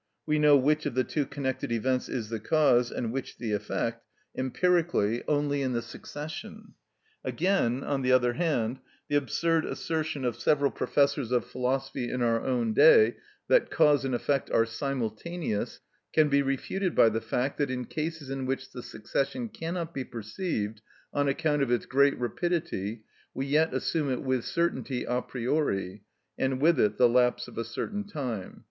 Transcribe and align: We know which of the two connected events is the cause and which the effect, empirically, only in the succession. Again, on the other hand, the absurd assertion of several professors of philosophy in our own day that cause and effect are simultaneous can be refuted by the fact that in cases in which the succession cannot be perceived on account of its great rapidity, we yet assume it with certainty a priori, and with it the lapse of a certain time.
We 0.25 0.39
know 0.39 0.57
which 0.57 0.87
of 0.87 0.95
the 0.95 1.03
two 1.03 1.27
connected 1.27 1.71
events 1.71 2.09
is 2.09 2.29
the 2.29 2.39
cause 2.39 2.89
and 2.91 3.11
which 3.13 3.37
the 3.37 3.51
effect, 3.51 4.03
empirically, 4.35 5.23
only 5.27 5.61
in 5.61 5.73
the 5.73 5.81
succession. 5.83 6.73
Again, 7.23 7.83
on 7.83 8.01
the 8.01 8.11
other 8.11 8.33
hand, 8.33 8.79
the 9.09 9.15
absurd 9.15 9.63
assertion 9.63 10.25
of 10.25 10.35
several 10.35 10.71
professors 10.71 11.31
of 11.31 11.45
philosophy 11.45 12.09
in 12.09 12.23
our 12.23 12.43
own 12.43 12.73
day 12.73 13.17
that 13.47 13.69
cause 13.69 14.03
and 14.03 14.15
effect 14.15 14.49
are 14.49 14.65
simultaneous 14.65 15.81
can 16.13 16.29
be 16.29 16.41
refuted 16.41 16.95
by 16.95 17.07
the 17.09 17.21
fact 17.21 17.59
that 17.59 17.69
in 17.69 17.85
cases 17.85 18.31
in 18.31 18.47
which 18.47 18.71
the 18.71 18.81
succession 18.81 19.49
cannot 19.49 19.93
be 19.93 20.03
perceived 20.03 20.81
on 21.13 21.27
account 21.27 21.61
of 21.61 21.69
its 21.69 21.85
great 21.85 22.17
rapidity, 22.17 23.03
we 23.35 23.45
yet 23.45 23.71
assume 23.71 24.09
it 24.09 24.23
with 24.23 24.45
certainty 24.45 25.03
a 25.03 25.21
priori, 25.21 26.01
and 26.39 26.59
with 26.59 26.79
it 26.79 26.97
the 26.97 27.07
lapse 27.07 27.47
of 27.47 27.55
a 27.59 27.63
certain 27.63 28.03
time. 28.03 28.59